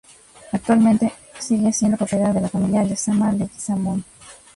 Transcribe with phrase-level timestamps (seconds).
[0.51, 4.03] Actualmente sigue siendo propiedad de la familia Lezama-Leguizamón.